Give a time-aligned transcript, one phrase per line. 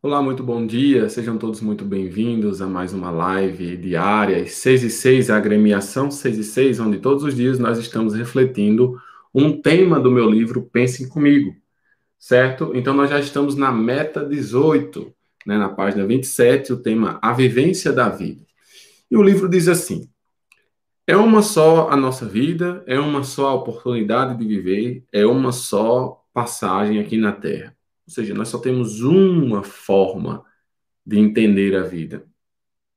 [0.00, 4.90] Olá, muito bom dia, sejam todos muito bem-vindos a mais uma live diária, 6 e
[4.90, 8.96] 6, a agremiação 6 e 6, onde todos os dias nós estamos refletindo
[9.34, 11.52] um tema do meu livro Pensem Comigo,
[12.16, 12.70] certo?
[12.76, 15.12] Então nós já estamos na meta 18,
[15.44, 18.46] né, na página 27, o tema A Vivência da Vida.
[19.10, 20.08] E o livro diz assim:
[21.08, 25.50] É uma só a nossa vida, é uma só a oportunidade de viver, é uma
[25.50, 27.77] só passagem aqui na Terra.
[28.08, 30.42] Ou seja, nós só temos uma forma
[31.04, 32.24] de entender a vida.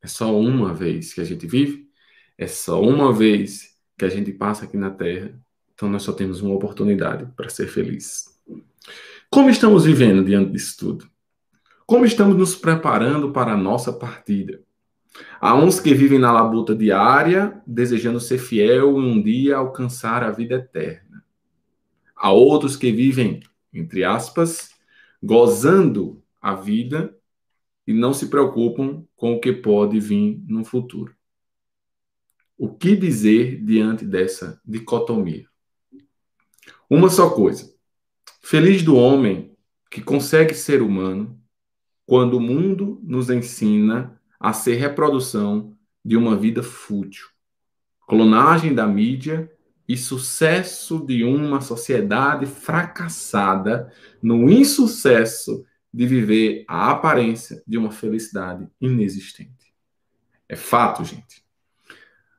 [0.00, 1.90] É só uma vez que a gente vive,
[2.38, 5.38] é só uma vez que a gente passa aqui na Terra.
[5.74, 8.40] Então nós só temos uma oportunidade para ser feliz.
[9.28, 11.10] Como estamos vivendo diante disso tudo?
[11.84, 14.62] Como estamos nos preparando para a nossa partida?
[15.38, 20.30] Há uns que vivem na labuta diária, desejando ser fiel e um dia alcançar a
[20.30, 21.22] vida eterna.
[22.16, 23.40] Há outros que vivem,
[23.70, 24.73] entre aspas,
[25.24, 27.16] gozando a vida
[27.86, 31.16] e não se preocupam com o que pode vir no futuro.
[32.58, 35.46] O que dizer diante dessa dicotomia?
[36.90, 37.74] Uma só coisa.
[38.42, 39.56] Feliz do homem
[39.90, 41.40] que consegue ser humano
[42.04, 47.26] quando o mundo nos ensina a ser reprodução de uma vida fútil.
[48.06, 49.50] Clonagem da mídia
[49.88, 58.66] e sucesso de uma sociedade fracassada no insucesso de viver a aparência de uma felicidade
[58.80, 59.72] inexistente.
[60.48, 61.44] É fato, gente.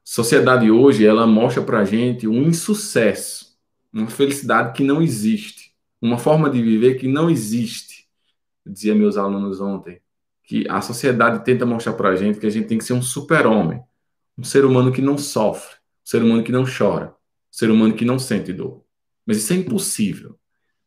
[0.04, 3.58] Sociedade hoje, ela mostra pra gente um insucesso,
[3.92, 8.08] uma felicidade que não existe, uma forma de viver que não existe.
[8.66, 10.02] Eu dizia meus alunos ontem
[10.44, 13.82] que a sociedade tenta mostrar pra gente que a gente tem que ser um super-homem,
[14.38, 17.16] um ser humano que não sofre, um ser humano que não chora,
[17.56, 18.84] ser humano que não sente dor.
[19.25, 20.38] Mas isso é impossível.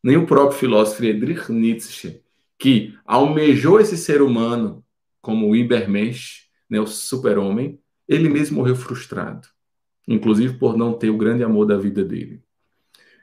[0.04, 2.20] Nem o próprio filósofo Friedrich Nietzsche,
[2.58, 4.84] que almejou esse ser humano
[5.22, 9.48] como o Ibermensch, né, o super-homem, ele mesmo morreu frustrado,
[10.06, 12.42] inclusive por não ter o grande amor da vida dele.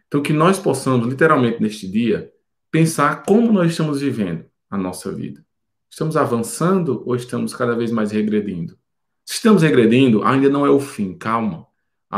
[0.08, 2.34] Então, que nós possamos, literalmente neste dia,
[2.72, 5.46] pensar como nós estamos vivendo a nossa vida.
[5.88, 8.76] Estamos avançando ou estamos cada vez mais regredindo?
[9.24, 11.68] Se estamos regredindo, ainda não é o fim, calma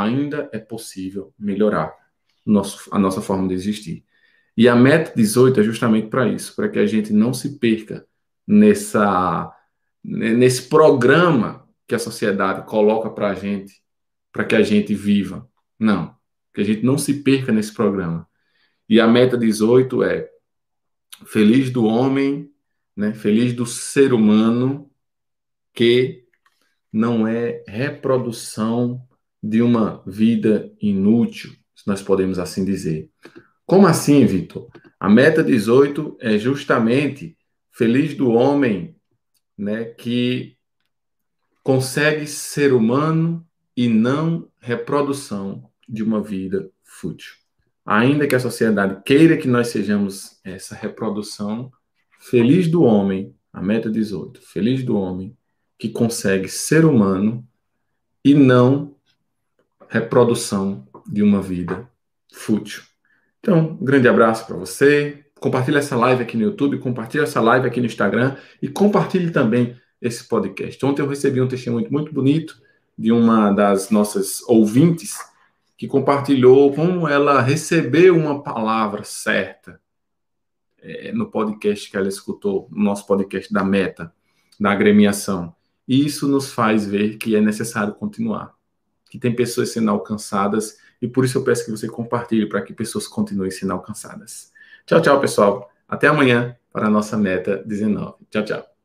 [0.04, 1.94] ainda é possível melhorar
[2.46, 4.06] nosso, a nossa forma de existir.
[4.56, 8.06] E a meta 18 é justamente para isso, para que a gente não se perca
[8.46, 9.52] nessa,
[10.04, 13.82] nesse programa que a sociedade coloca para a gente,
[14.32, 15.48] para que a gente viva.
[15.80, 16.16] Não,
[16.54, 18.28] que a gente não se perca nesse programa.
[18.90, 20.30] E a meta 18 é
[21.26, 22.52] feliz do homem,
[22.96, 24.90] né, feliz do ser humano
[25.74, 26.26] que
[26.92, 29.07] não é reprodução
[29.42, 33.10] de uma vida inútil, se nós podemos assim dizer.
[33.66, 34.70] Como assim, Vitor?
[35.00, 37.38] A meta 18 é justamente
[37.72, 38.96] feliz do homem,
[39.58, 40.58] né, que
[41.64, 43.46] consegue ser humano
[43.76, 47.34] e não reprodução de uma vida fútil.
[47.86, 51.72] Ainda que a sociedade queira que nós sejamos essa reprodução,
[52.20, 55.38] feliz do homem, a meta 18, feliz do homem
[55.78, 57.48] que consegue ser humano
[58.26, 58.97] e não
[59.90, 61.90] reprodução de uma vida
[62.34, 62.84] fútil.
[63.40, 65.26] Então, um grande abraço para você.
[65.40, 69.80] Compartilhe essa live aqui no YouTube, compartilhe essa live aqui no Instagram e compartilhe também
[70.02, 70.84] esse podcast.
[70.86, 72.60] Ontem eu recebi um testemunho muito bonito
[72.98, 75.18] de uma das nossas ouvintes
[75.78, 79.80] que compartilhou como ela recebeu uma palavra certa
[80.80, 84.12] é, no podcast que ela escutou, no nosso podcast da Meta,
[84.60, 85.56] da agremiação.
[85.88, 88.57] E isso nos faz ver que é necessário continuar
[89.10, 92.74] que tem pessoas sendo alcançadas e por isso eu peço que você compartilhe para que
[92.74, 94.52] pessoas continuem sendo alcançadas.
[94.86, 95.72] Tchau, tchau, pessoal.
[95.88, 98.16] Até amanhã para a nossa meta 19.
[98.30, 98.77] Tchau, tchau.